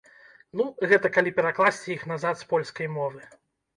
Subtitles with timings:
[0.61, 3.21] Ну, гэта калі перакласці іх назад з польскай мовы.